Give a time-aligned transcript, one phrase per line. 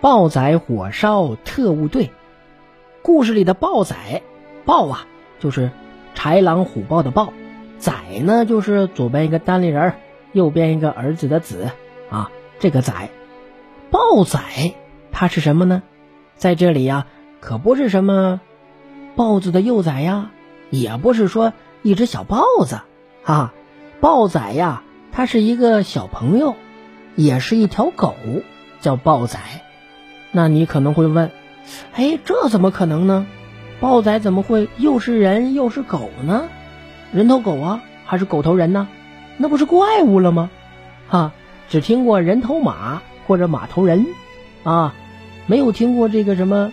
[0.00, 2.10] 豹仔火烧特务队。
[3.02, 4.22] 故事里的豹仔，
[4.64, 5.06] 豹啊，
[5.38, 5.70] 就是
[6.14, 7.32] 豺狼虎豹的豹；
[7.78, 7.92] 仔
[8.24, 9.94] 呢，就是左边一个单立人，
[10.32, 11.70] 右边一个儿子的子
[12.10, 12.30] 啊。
[12.58, 12.92] 这个仔，
[13.90, 14.40] 豹仔，
[15.12, 15.82] 它是什么呢？
[16.36, 17.06] 在这里呀，
[17.40, 18.40] 可不是什么
[19.14, 20.30] 豹子的幼崽呀，
[20.70, 21.52] 也不是说
[21.82, 22.80] 一只小豹子
[23.24, 23.54] 啊。
[24.00, 24.82] 豹仔呀，
[25.12, 26.54] 它是一个小朋友，
[27.14, 28.14] 也是一条狗，
[28.80, 29.38] 叫豹仔。
[30.32, 31.30] 那你可能会问。
[31.94, 33.26] 哎，这怎么可能呢？
[33.80, 36.44] 豹仔怎么会又是人又是狗呢？
[37.12, 38.88] 人头狗啊，还是狗头人呢？
[39.36, 40.50] 那不是怪物了吗？
[41.08, 41.32] 哈，
[41.68, 44.06] 只听过人头马或者马头人，
[44.62, 44.94] 啊，
[45.46, 46.72] 没有听过这个什么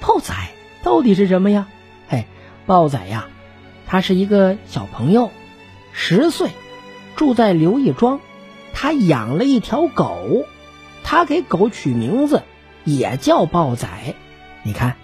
[0.00, 0.34] 豹仔
[0.82, 1.68] 到底是什么呀？
[2.08, 2.26] 嘿，
[2.66, 3.26] 豹仔呀，
[3.86, 5.30] 他是一个小朋友，
[5.92, 6.50] 十岁，
[7.14, 8.20] 住在刘义庄，
[8.72, 10.44] 他养了一条狗，
[11.04, 12.42] 他给狗取名字
[12.84, 13.88] 也叫豹仔。
[14.62, 14.94] 你看，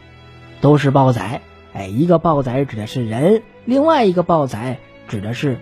[0.61, 1.41] 都是豹仔，
[1.73, 5.59] 哎，一个豹仔指的是人，另外一个豹仔指的是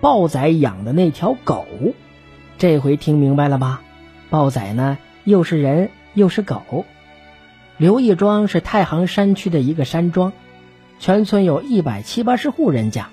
[0.00, 1.66] 豹仔养的那条狗。
[2.58, 3.82] 这回听明白了吧？
[4.28, 6.84] 豹仔呢，又是人又是狗。
[7.76, 10.32] 刘义庄是太行山区的一个山庄，
[10.98, 13.08] 全村有一百七八十户人家，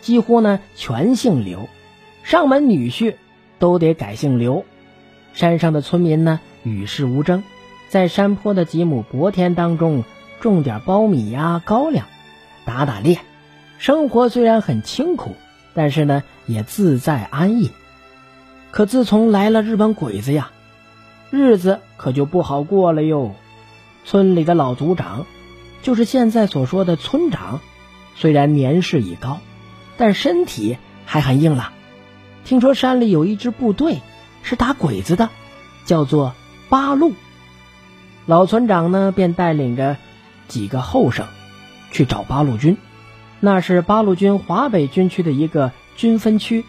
[0.00, 1.68] 几乎呢全姓刘，
[2.22, 3.16] 上门女婿
[3.58, 4.64] 都得改姓刘。
[5.34, 7.44] 山上的村民呢与世无争。
[7.88, 10.04] 在山坡的几亩薄田当中
[10.40, 12.06] 种点苞米呀、高粱，
[12.64, 13.20] 打打猎，
[13.78, 15.36] 生活虽然很清苦，
[15.72, 17.70] 但是呢也自在安逸。
[18.70, 20.50] 可自从来了日本鬼子呀，
[21.30, 23.34] 日子可就不好过了哟。
[24.04, 25.26] 村里的老族长，
[25.82, 27.60] 就是现在所说的村长，
[28.14, 29.40] 虽然年事已高，
[29.96, 31.72] 但身体还很硬朗。
[32.44, 34.00] 听说山里有一支部队
[34.42, 35.30] 是打鬼子的，
[35.84, 36.34] 叫做
[36.68, 37.14] 八路。
[38.26, 39.96] 老村长呢，便带领着
[40.48, 41.26] 几个后生
[41.92, 42.76] 去找八路军。
[43.38, 46.64] 那是八路军华北军区的一个军分区。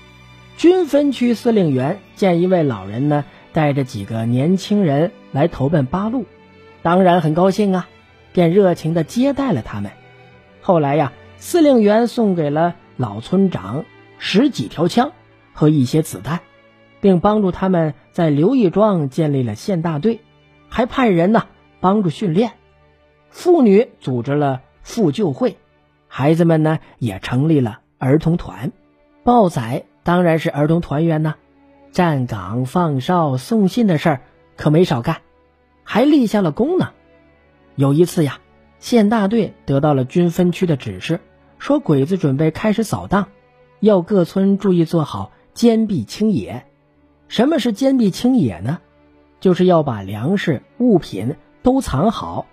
[0.55, 6.25] 军分区司令员见一位老人呢，带着几个年轻人来投奔八路，
[6.83, 7.87] 当然很高兴啊，
[8.33, 9.91] 便热情的接待了他们。
[10.61, 13.83] 后来呀，司令员送给了老村长
[14.19, 15.11] 十几条枪
[15.53, 16.41] 和一些子弹，
[17.01, 20.19] 并帮助他们在刘义庄建立了县大队。
[20.69, 21.47] 还派人呢
[21.79, 22.53] 帮助训练，
[23.29, 25.57] 妇女组织了妇救会，
[26.07, 28.71] 孩子们呢也成立了儿童团。
[29.23, 31.35] 豹仔当然是儿童团员呢，
[31.91, 34.21] 站岗、放哨、送信的事儿
[34.55, 35.21] 可没少干，
[35.83, 36.91] 还立下了功呢。
[37.75, 38.39] 有一次呀，
[38.79, 41.19] 县大队得到了军分区的指示，
[41.59, 43.27] 说鬼子准备开始扫荡，
[43.79, 46.65] 要各村注意做好坚壁清野。
[47.27, 48.79] 什么是坚壁清野呢？
[49.39, 52.45] 就是要把粮食物品都藏好，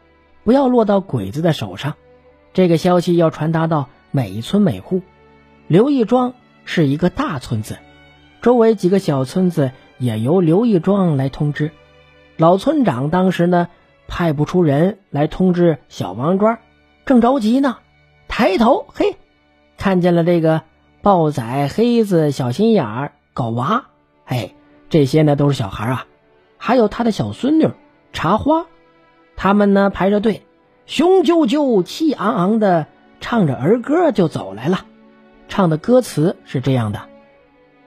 [0.44, 1.94] 不要落到鬼子的手上。
[2.52, 5.02] 这个消息要传达到每一村每户。
[5.66, 6.34] 刘义庄
[6.64, 7.78] 是一个大村子，
[8.42, 11.70] 周围几个小村子也由刘义庄来通知。
[12.36, 13.68] 老村长当时呢
[14.06, 16.58] 派不出人来通知小王庄，
[17.06, 17.78] 正着急呢，
[18.28, 19.16] 抬头嘿，
[19.78, 20.62] 看见了这个
[21.00, 23.86] 豹仔、黑子、小心眼儿、狗娃，
[24.26, 24.52] 哎，
[24.90, 26.06] 这些呢都是小孩啊。
[26.66, 27.68] 还有他的小孙女
[28.14, 28.64] 茶花，
[29.36, 30.46] 他们呢排着队，
[30.86, 32.86] 雄赳赳、气昂昂的
[33.20, 34.86] 唱着儿歌就走来了。
[35.46, 37.02] 唱的歌词是这样的：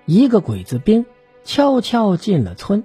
[0.06, 1.08] 一个鬼子兵
[1.44, 2.84] 悄悄进了村，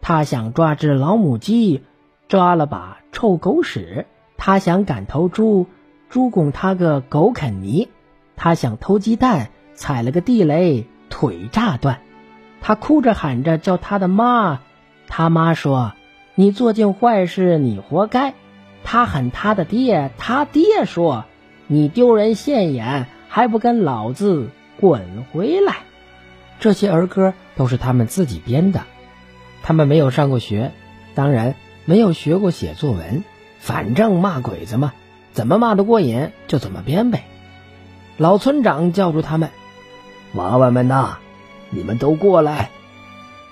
[0.00, 1.82] 他想抓只老母鸡，
[2.28, 4.04] 抓了把臭狗屎；
[4.36, 5.66] 他想赶头猪，
[6.08, 7.88] 猪拱他个狗啃泥；
[8.36, 11.98] 他想偷鸡蛋，踩了个地雷，腿炸断。
[12.60, 14.60] 他哭着喊着叫他的妈。
[15.08, 15.92] 他妈说
[16.34, 18.34] ：“你做尽坏事，你活该。”
[18.84, 21.24] 他喊他的爹，他爹说
[21.66, 25.76] ：“你丢人现眼，还不跟老子滚回来？”
[26.60, 28.82] 这些儿歌都是他们自己编的。
[29.62, 30.72] 他们没有上过学，
[31.14, 31.54] 当然
[31.84, 33.24] 没有学过写作文，
[33.58, 34.92] 反正骂鬼子嘛，
[35.32, 37.24] 怎么骂得过瘾就怎么编呗。
[38.16, 39.50] 老村长叫住他们
[40.34, 41.18] ：“娃娃们呐，
[41.70, 42.70] 你们都过来。”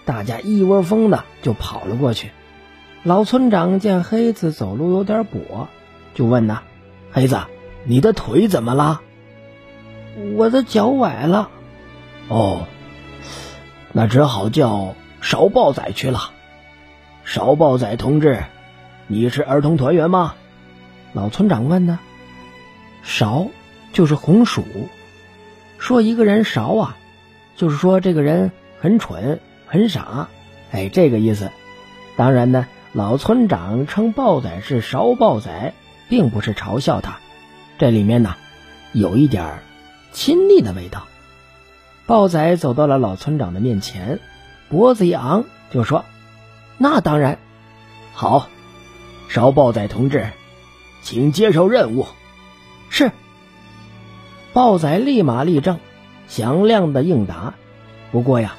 [0.05, 2.31] 大家一窝蜂的就跑了过去。
[3.03, 5.67] 老村长见黑子走路有点跛，
[6.15, 6.63] 就问呐
[7.13, 7.39] ：“黑子，
[7.85, 9.01] 你的腿怎么了
[10.37, 11.51] ？”“我的脚崴了。
[12.29, 12.67] ”“哦，
[13.93, 16.31] 那只好叫少豹仔去了。
[17.25, 18.45] ”“少豹仔同志，
[19.07, 20.35] 你是儿童团员吗？”
[21.13, 21.99] 老村长问呢。
[23.03, 23.49] “勺
[23.93, 24.65] 就是红薯，
[25.77, 26.97] 说一个人勺啊，
[27.55, 29.41] 就是说这个人很蠢。
[29.67, 30.29] 很傻，
[30.71, 31.51] 哎，这个意思。
[32.17, 35.75] 当然呢，老村长称豹仔是勺豹仔，
[36.09, 37.19] 并不是嘲笑他，
[37.79, 38.37] 这里面呢
[38.93, 39.61] 有一点
[40.13, 41.07] 亲昵的味道。
[42.07, 44.21] 豹仔走到了老村长的面前，
[44.69, 46.05] 脖子一昂就说
[46.79, 47.39] ：“那当然，
[48.13, 48.49] 好，
[49.29, 50.29] 勺豹仔同志，
[51.03, 52.07] 请接受任务。”
[52.91, 53.11] 是。
[54.53, 55.81] 豹仔立马立正，
[56.29, 57.55] 响亮的应答。
[58.13, 58.55] 不过呀，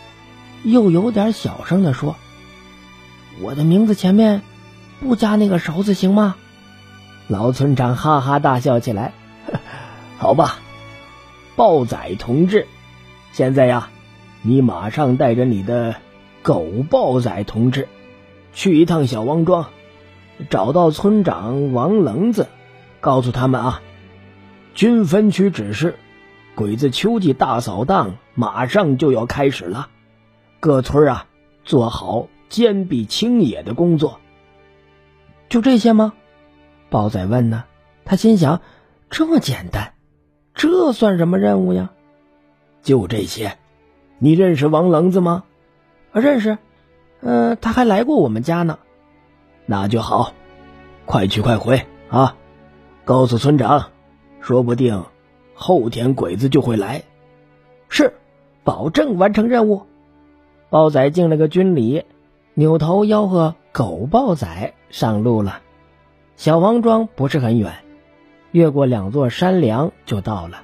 [0.65, 2.17] 又有点小声的说。
[3.39, 4.41] 我的名字前面
[4.99, 6.35] 不加那个勺子行吗？
[7.27, 9.13] 老村长哈哈大笑起来。
[10.17, 10.59] 好吧，
[11.55, 12.67] 豹仔同志，
[13.31, 13.89] 现在呀，
[14.41, 15.95] 你马上带着你的
[16.41, 17.87] 狗豹仔同志
[18.53, 19.67] 去一趟小王庄，
[20.49, 22.47] 找到村长王棱子，
[23.01, 23.81] 告诉他们啊，
[24.73, 25.99] 军分区指示，
[26.55, 29.89] 鬼子秋季大扫荡马上就要开始了，
[30.65, 31.27] 各村啊
[31.63, 32.27] 做好。
[32.49, 34.19] 坚壁清野的工作，
[35.47, 36.13] 就这些吗？
[36.89, 37.65] 豹仔问呢。
[38.03, 38.61] 他心想：
[39.11, 39.93] 这么简单，
[40.55, 41.91] 这算什么任务呀？
[42.81, 43.57] 就这些。
[44.17, 45.43] 你认识王棱子吗？
[46.13, 46.57] 啊认识。
[47.21, 48.79] 呃，他还来过我们家呢。
[49.65, 50.33] 那就好，
[51.05, 52.37] 快去快回啊！
[53.03, 53.91] 告诉村长，
[54.39, 55.03] 说不定
[55.53, 57.03] 后天鬼子就会来。
[57.89, 58.13] 是，
[58.63, 59.85] 保证完成任务。
[60.69, 62.03] 豹仔敬了个军礼。
[62.57, 65.59] 扭头吆喝：“狗豹仔上路了！”
[66.37, 67.73] 小王庄不是很远，
[68.51, 70.63] 越过两座山梁就到了。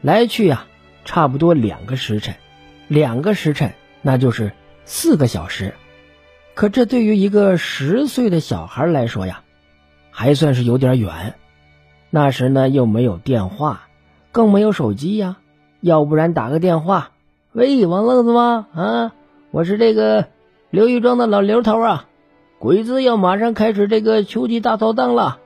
[0.00, 0.64] 来去呀，
[1.04, 2.36] 差不多两个时辰，
[2.88, 4.52] 两个时辰那就是
[4.86, 5.74] 四个小时。
[6.54, 9.42] 可这对于一个十岁的小孩来说呀，
[10.10, 11.34] 还算是有点远。
[12.08, 13.88] 那时呢，又没有电话，
[14.32, 15.36] 更没有手机呀，
[15.82, 17.10] 要不然打个电话
[17.52, 18.66] ：“喂，王愣子吗？
[18.74, 19.12] 啊，
[19.50, 20.26] 我是这个。”
[20.70, 22.06] 刘玉庄的老刘头啊，
[22.60, 25.40] 鬼子要马上开始这个秋季大扫荡了，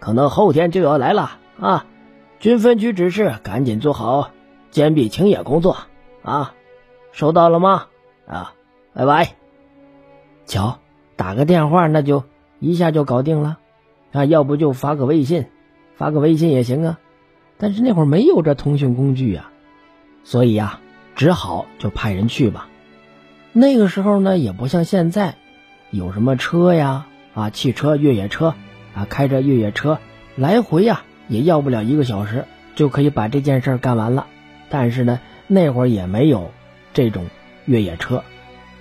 [0.00, 1.86] 可能后天就要来了啊！
[2.40, 4.32] 军分区指示，赶紧做好
[4.72, 5.76] 坚壁清野工作
[6.24, 6.54] 啊！
[7.12, 7.84] 收到了吗？
[8.26, 8.54] 啊，
[8.94, 9.36] 拜拜。
[10.44, 10.80] 瞧，
[11.14, 12.24] 打个电话那就
[12.58, 13.58] 一下就搞定了
[14.10, 14.24] 啊！
[14.24, 15.46] 要不就发个微信，
[15.94, 16.98] 发个微信也行啊。
[17.58, 19.52] 但是那会儿没有这通讯工具呀，
[20.24, 20.80] 所以呀，
[21.14, 22.66] 只好就派人去吧。
[23.56, 25.36] 那个时候呢，也不像现在，
[25.90, 28.56] 有什么车呀，啊，汽车、越野车，
[28.96, 30.00] 啊，开着越野车
[30.34, 34.26] 来回呀，也要不了一个小时就可以把这件事干完了。
[34.70, 36.50] 但是呢，那会儿也没有
[36.94, 37.26] 这种
[37.64, 38.24] 越野车，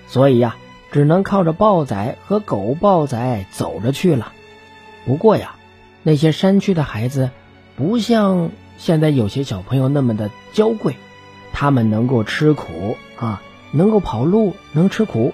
[0.07, 0.55] 所以呀，
[0.91, 4.31] 只能靠着豹仔和狗豹仔走着去了。
[5.05, 5.53] 不过呀，
[6.01, 7.29] 那些山区的孩子
[7.75, 8.49] 不像
[8.79, 10.95] 现在有些小朋友那么的娇贵，
[11.51, 13.43] 他们能够吃苦啊。
[13.75, 15.33] 能够跑路，能吃苦，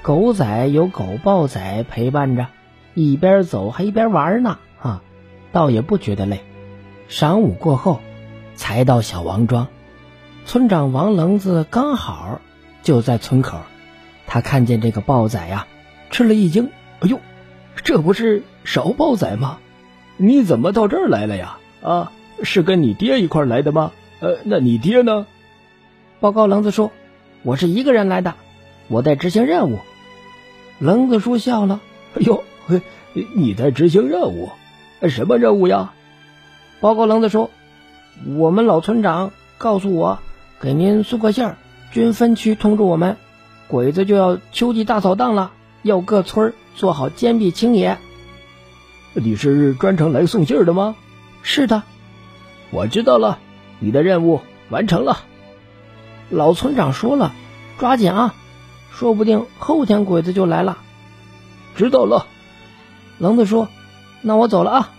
[0.00, 2.46] 狗仔有狗豹仔陪伴着，
[2.94, 5.02] 一边走还一边玩呢，啊，
[5.52, 6.40] 倒也不觉得累。
[7.10, 8.00] 晌午过后，
[8.54, 9.68] 才到小王庄，
[10.46, 12.40] 村长王棱子刚好
[12.82, 13.58] 就在村口，
[14.26, 15.66] 他看见这个豹仔呀，
[16.10, 16.70] 吃了一惊，
[17.00, 17.20] 哎呦，
[17.84, 19.58] 这不是少豹仔吗？
[20.16, 21.58] 你怎么到这儿来了呀？
[21.82, 22.12] 啊，
[22.42, 23.92] 是跟你爹一块来的吗？
[24.20, 25.26] 呃，那你爹呢？
[26.20, 26.90] 报告棱子说。
[27.42, 28.34] 我是一个人来的，
[28.88, 29.78] 我在执行任务。
[30.78, 31.80] 棱子叔笑了
[32.14, 32.44] ：“哎呦，
[33.34, 34.50] 你在执行任务？
[35.08, 35.94] 什么任务呀？”
[36.80, 37.50] 报告棱子叔，
[38.36, 40.18] 我们老村长告诉我，
[40.60, 41.56] 给您送个信儿，
[41.92, 43.16] 军分区通知我们，
[43.68, 47.96] 鬼子就要秋季大扫荡了，要各村做好坚壁清野。
[49.14, 50.94] 你是专程来送信儿的吗？
[51.42, 51.82] 是的，
[52.70, 53.38] 我知道了，
[53.78, 55.24] 你的任务完成了。
[56.30, 57.32] 老村长说了
[57.78, 58.34] ：“抓紧啊，
[58.92, 60.78] 说不定后天鬼子就来了。”
[61.76, 62.26] 知道了，
[63.18, 63.68] 棱子说
[64.22, 64.90] ：“那我走了啊。”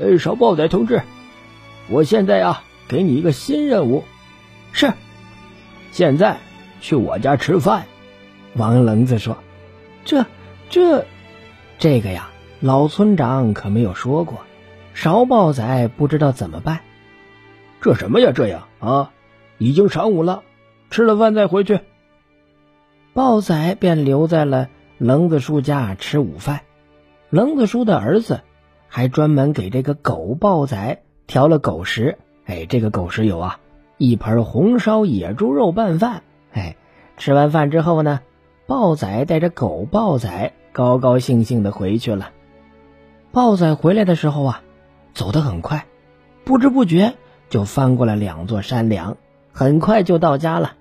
[0.00, 1.02] 哎，少豹仔同志，
[1.88, 4.04] 我现在啊，给你一个新任务。
[4.72, 4.92] 是，
[5.90, 6.38] 现在
[6.80, 7.86] 去我家吃饭。
[8.54, 9.38] 王棱子说
[10.04, 10.24] ：“这、
[10.70, 11.04] 这、
[11.78, 14.40] 这个呀，老村长可没有说过。”
[14.94, 16.80] 少豹仔不知道怎么办。
[17.80, 18.32] 这什么呀？
[18.34, 19.10] 这样啊，
[19.58, 20.42] 已经晌午了。
[20.90, 21.80] 吃了饭再回去。
[23.12, 24.68] 豹仔便留在了
[24.98, 26.60] 棱子叔家吃午饭。
[27.30, 28.42] 棱子叔的儿子
[28.86, 32.18] 还专门给这个狗豹仔调了狗食。
[32.46, 33.60] 哎，这个狗食有啊，
[33.98, 36.22] 一盆红烧野猪肉拌饭。
[36.52, 36.76] 哎，
[37.18, 38.20] 吃完饭之后呢，
[38.66, 42.30] 豹仔带着狗豹仔高高兴兴的回去了。
[43.30, 44.62] 豹仔回来的时候啊，
[45.12, 45.84] 走得很快，
[46.44, 47.12] 不知不觉
[47.50, 49.18] 就翻过了两座山梁，
[49.52, 50.76] 很快就到家了。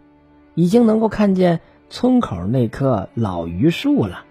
[0.58, 4.26] 已经能够看见村口那棵老榆树了。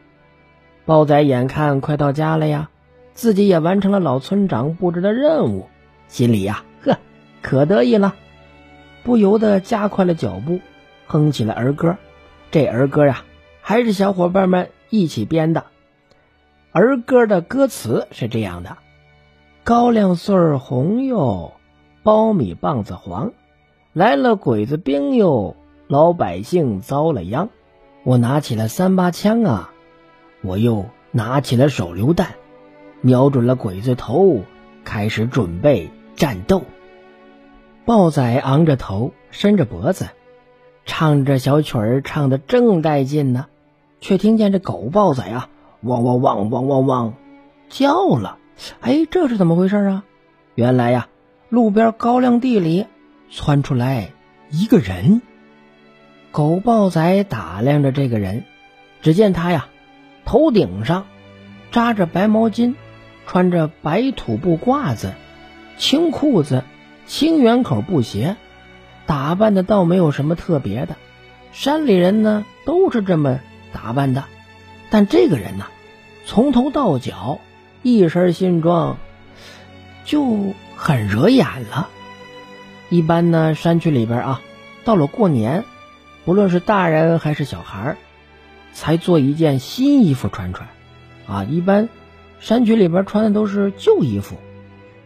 [0.85, 2.69] 豹仔眼看快到家了呀，
[3.15, 5.69] 自己也完成了老村长布置的任务，
[6.09, 6.99] 心里呀，呵，
[7.43, 8.17] 可得意了，
[9.05, 10.59] 不由得加快了脚步，
[11.07, 11.97] 哼起了儿歌。
[12.51, 13.23] 这儿歌呀，
[13.61, 15.67] 还是小伙伴们一起编的。
[16.73, 18.79] 儿歌的歌词是这样的：
[19.63, 21.53] 高粱穗儿红哟，
[22.03, 23.33] 苞米棒子黄，
[23.93, 25.55] 来了鬼子兵哟，
[25.89, 27.49] 老百姓遭了殃。
[28.03, 29.73] 我拿起了三八枪啊，
[30.43, 32.35] 我又拿起了手榴弹，
[33.01, 34.43] 瞄准了鬼子头，
[34.85, 36.63] 开始准备战斗。
[37.85, 40.09] 豹仔昂着头，伸着脖子，
[40.85, 43.47] 唱着小曲儿，唱的正带劲呢，
[44.01, 45.49] 却听见这狗豹仔啊。
[45.83, 47.15] 汪汪汪汪汪汪，
[47.69, 48.39] 叫了！
[48.81, 50.05] 哎，这是怎么回事啊？
[50.55, 51.09] 原来呀，
[51.49, 52.87] 路边高粱地里
[53.31, 54.13] 窜出来
[54.51, 55.23] 一个人。
[56.37, 58.45] 狗豹仔打量着这个人，
[59.01, 59.69] 只见他呀，
[60.27, 61.07] 头顶上
[61.73, 62.75] 扎着白毛巾，
[63.27, 65.15] 穿着白土布褂子、
[65.79, 66.63] 青裤子、
[67.07, 68.37] 青圆口布鞋，
[69.07, 70.97] 打扮的倒没有什么特别的。
[71.53, 73.41] 山里人呢，都是这么
[73.73, 74.25] 打扮的，
[74.91, 75.65] 但这个人呢？
[76.27, 77.39] 从头到脚，
[77.83, 78.99] 一身新装，
[80.05, 81.89] 就很惹眼了。
[82.91, 84.43] 一般呢，山区里边啊，
[84.85, 85.65] 到了过年，
[86.27, 87.97] 不论是大人还是小孩
[88.73, 90.69] 才做一件新衣服穿穿。
[91.27, 91.89] 啊，一般
[92.41, 94.37] 山区里边穿的都是旧衣服，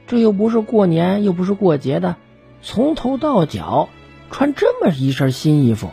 [0.06, 2.16] 这又不是过年，又不是过节的，
[2.62, 3.90] 从头到脚
[4.30, 5.90] 穿这么一身新衣服，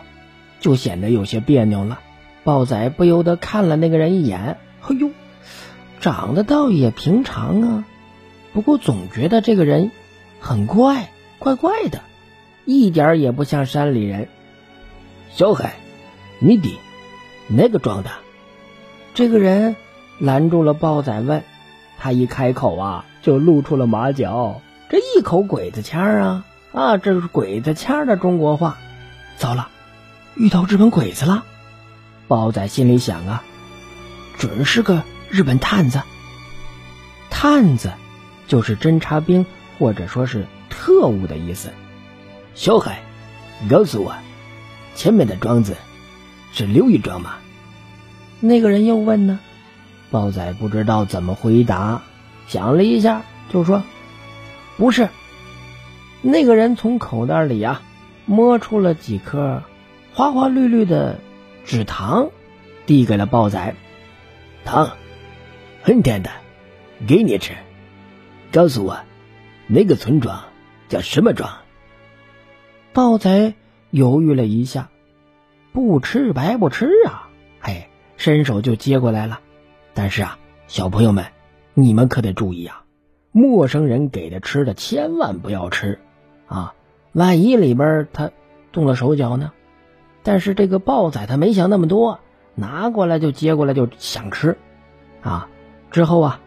[0.61, 1.99] 就显得有些别扭了。
[2.45, 4.57] 豹仔不由得看了那个人一眼。
[4.81, 5.11] 哎呦，
[5.99, 7.85] 长得倒也平常啊，
[8.53, 9.91] 不过总觉得这个人
[10.39, 11.99] 很怪，怪怪的，
[12.63, 14.29] 一点也不像山里人。
[15.37, 15.75] 小海，
[16.39, 16.79] 你的
[17.45, 18.09] 哪个装的？
[19.13, 19.75] 这个人
[20.17, 21.43] 拦住了豹仔问，
[21.99, 28.79] 他一开口啊，就露出了马脚，这一口鬼子腔啊啊，这是鬼子腔的中国话。
[29.37, 29.69] 糟了，
[30.33, 31.43] 遇到日本鬼子了！
[32.27, 33.43] 豹仔心里想啊。
[34.39, 36.01] 准是个日本探子。
[37.29, 37.91] 探子
[38.47, 39.45] 就是侦察兵
[39.77, 41.69] 或者说是特务的意思。
[42.55, 43.03] 小海，
[43.69, 44.15] 告诉我，
[44.97, 45.77] 前面的庄子
[46.51, 47.35] 是刘一庄吗？
[48.39, 49.39] 那个人又问呢。
[50.09, 52.01] 豹仔不知道怎么回答，
[52.47, 53.21] 想了一下
[53.53, 53.83] 就说
[54.75, 55.07] ：“不是。”
[56.23, 57.83] 那个人从口袋里啊
[58.25, 59.61] 摸出了几颗
[60.13, 61.19] 花花绿绿的
[61.63, 62.31] 纸糖，
[62.87, 63.75] 递给了豹仔。
[64.65, 64.97] 糖，
[65.83, 66.31] 很甜的，
[67.07, 67.53] 给你吃。
[68.51, 68.99] 告诉我，
[69.67, 70.43] 那个村庄
[70.89, 71.51] 叫什么庄？
[72.93, 73.53] 豹仔
[73.89, 74.89] 犹豫了一下，
[75.73, 77.29] 不吃白不吃啊！
[77.61, 79.39] 嘿，伸手就接过来了。
[79.93, 81.25] 但是啊，小朋友们，
[81.73, 82.83] 你们可得注意啊，
[83.31, 85.99] 陌生人给的吃的千万不要吃
[86.47, 86.73] 啊！
[87.13, 88.31] 万一里边他
[88.71, 89.51] 动了手脚呢？
[90.23, 92.19] 但是这个豹仔他没想那么多。
[92.59, 94.57] 拿过来就接过来就想吃，
[95.21, 95.47] 啊！
[95.91, 96.39] 之后啊，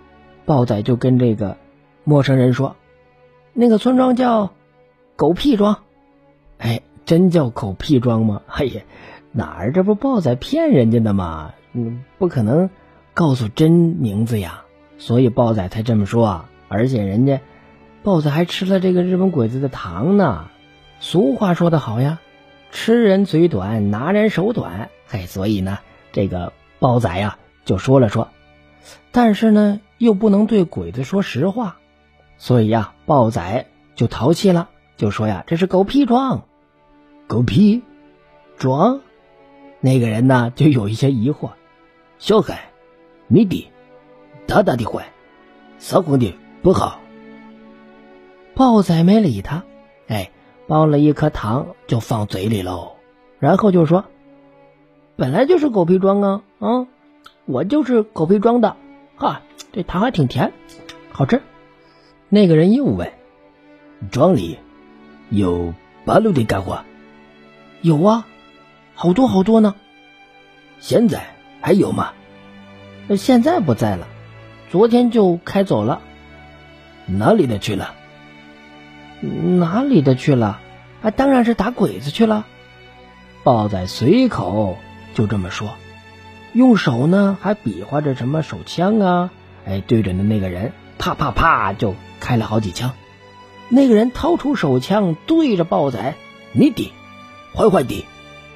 [0.45, 1.57] 豹仔就跟这个
[2.03, 2.75] 陌生人说
[3.55, 4.53] ：“那个村庄叫
[5.15, 5.85] 狗屁庄。”
[6.59, 8.43] 哎，真叫狗屁装吗？
[8.49, 8.83] 哎呀，
[9.33, 9.73] 哪儿？
[9.73, 11.53] 这不豹仔骗人家的吗？
[11.73, 12.71] 嗯，不可能
[13.15, 14.63] 告诉真名字呀，
[14.99, 16.27] 所以豹仔才这么说。
[16.27, 16.51] 啊。
[16.69, 17.41] 而且人家
[18.03, 20.49] 豹子还吃了这个日本鬼子的糖呢。
[21.01, 22.21] 俗话说得好呀，
[22.71, 24.91] 吃人嘴短，拿人手短。
[25.07, 25.79] 嘿，所以呢。
[26.13, 28.31] 这个豹仔呀，就说了说，
[29.13, 31.77] 但是呢，又不能对鬼子说实话，
[32.37, 36.47] 所以呀，豹仔就淘气了，就说呀，这是狗屁装，
[37.31, 37.83] 狗屁
[38.57, 39.03] 装。
[39.79, 41.51] 那个人呢，就有一些疑惑，
[42.19, 42.73] 小孩，
[43.29, 43.71] 你的
[44.49, 45.13] 大大的坏，
[45.79, 46.99] 撒谎的不好。
[48.57, 49.63] 豹仔没理他，
[50.09, 50.33] 哎，
[50.67, 52.97] 剥了一颗糖就放嘴里喽，
[53.39, 54.07] 然后就说。
[55.15, 56.89] 本来就是狗皮装啊啊！
[57.45, 58.75] 我就是狗皮装的，
[59.15, 60.53] 哈，这糖还挺甜，
[61.13, 61.41] 好吃。
[62.29, 63.13] 那个人又问
[64.11, 64.59] ：“庄里
[65.29, 65.73] 有
[66.05, 66.83] 八路的干活
[67.83, 68.27] ？”“有啊，
[68.95, 69.75] 好多好多呢。
[70.81, 72.13] ”“现在还有吗
[73.17, 74.07] ？”“现在不在了，
[74.71, 76.01] 昨天就开走了。
[77.07, 77.95] ”“哪里的去了
[79.21, 80.61] ？”“哪里的去了？
[81.03, 82.47] 啊，当然是打鬼子去了。”
[83.45, 84.77] 豹仔随口。
[85.13, 85.71] 就这么说，
[86.53, 89.31] 用手呢还比划着什么手枪啊？
[89.67, 92.93] 哎，对准的那个人，啪啪啪就开了好几枪。
[93.69, 96.15] 那个人掏出手枪对着豹仔，
[96.53, 96.93] 你的，
[97.55, 98.05] 坏坏的，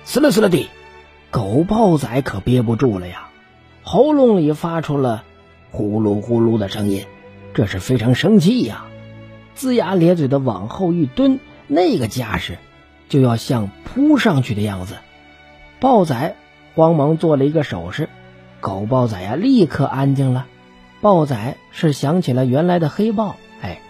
[0.05, 0.69] 死了死了的。
[1.31, 3.29] 狗豹仔可憋不住了呀，
[3.83, 5.25] 喉咙里发出了
[5.73, 7.05] 呼噜呼噜的声音，
[7.55, 8.85] 这是非常生气呀，
[9.57, 12.59] 龇牙咧嘴的往后一蹲，那个架势
[13.09, 14.95] 就要像扑上去的样子。
[15.81, 16.37] 豹仔
[16.77, 18.09] 慌忙做了一个手势，
[18.61, 20.47] 狗豹仔呀立刻安静了。
[21.01, 23.81] 豹仔是想起了原来的黑豹，哎，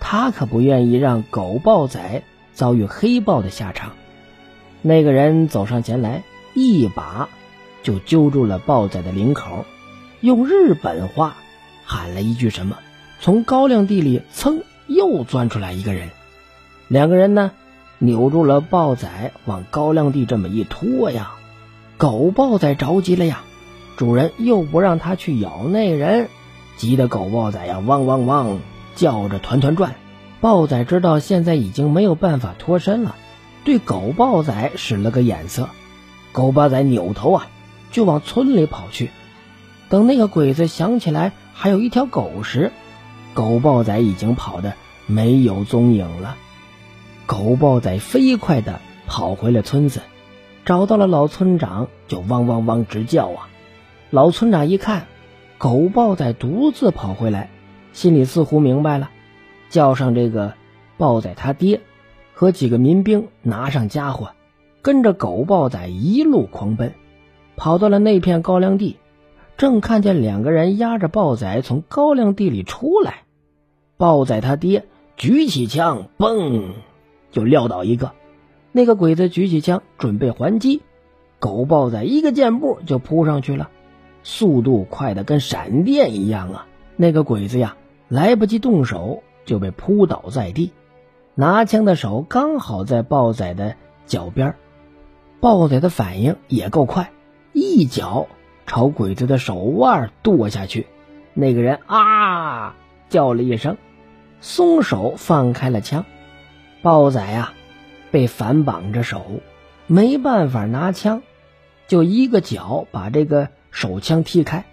[0.00, 2.22] 他可不愿意让狗豹仔
[2.54, 3.92] 遭遇黑豹的下场。
[4.86, 7.30] 那个人走上前来，一把
[7.82, 9.64] 就揪住了豹仔的领口，
[10.20, 11.36] 用日本话
[11.86, 12.76] 喊了一句什么，
[13.18, 16.10] 从高粱地里噌又钻出来一个人。
[16.88, 17.52] 两个人呢，
[17.98, 21.32] 扭住了豹仔，往高粱地这么一拖呀。
[21.96, 23.40] 狗豹仔着急了呀，
[23.96, 26.28] 主人又不让他去咬那人，
[26.76, 28.58] 急得狗豹仔呀汪汪汪
[28.96, 29.94] 叫着团团转。
[30.42, 33.16] 豹仔知道现在已经没有办法脱身了。
[33.64, 35.68] 对狗豹仔使了个眼色，
[36.32, 37.46] 狗豹仔扭头啊，
[37.90, 39.10] 就往村里跑去。
[39.88, 42.72] 等那个鬼子想起来还有一条狗时，
[43.32, 44.74] 狗豹仔已经跑得
[45.06, 46.36] 没有踪影了。
[47.26, 50.02] 狗豹仔飞快地跑回了村子，
[50.64, 53.48] 找到了老村长，就汪汪汪直叫啊！
[54.10, 55.06] 老村长一看，
[55.56, 57.48] 狗豹仔独自跑回来，
[57.92, 59.10] 心里似乎明白了，
[59.70, 60.54] 叫上这个
[60.98, 61.80] 豹仔他爹。
[62.34, 64.30] 和几个民兵拿上家伙，
[64.82, 66.92] 跟着狗豹仔一路狂奔，
[67.56, 68.98] 跑到了那片高粱地，
[69.56, 73.22] 正看见两个人押着豹仔从高粱地里出来。
[73.96, 74.84] 豹仔他爹
[75.16, 76.72] 举起枪，嘣，
[77.30, 78.10] 就撂倒一个。
[78.72, 80.82] 那个鬼子举起枪准备还击，
[81.38, 83.70] 狗豹仔一个箭步就扑上去了，
[84.24, 86.66] 速度快的跟闪电一样啊！
[86.96, 87.76] 那个鬼子呀，
[88.08, 90.72] 来不及动手就被扑倒在地。
[91.36, 93.74] 拿枪的手刚好在豹仔的
[94.06, 94.54] 脚边，
[95.40, 97.10] 豹仔的反应也够快，
[97.52, 98.28] 一脚
[98.66, 100.86] 朝鬼子的手腕跺下去。
[101.32, 102.76] 那个人啊
[103.08, 103.76] 叫了一声，
[104.40, 106.04] 松手放开了枪。
[106.82, 107.52] 豹仔呀
[108.12, 109.40] 被反绑着手，
[109.88, 111.22] 没办法拿枪，
[111.88, 114.64] 就一个脚把这个手枪踢开。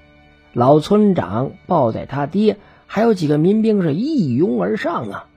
[0.53, 5.27] 老村长、豹仔他爹还有几个民兵是一拥而上啊。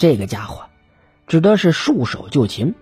[0.00, 0.62] 这个家伙
[1.26, 2.74] 指的是束手就擒。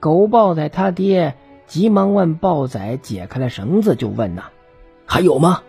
[0.00, 1.34] 狗豹仔他爹
[1.66, 4.50] 急忙问豹仔解开了绳子，就问呐
[5.08, 5.62] ：“还有吗？”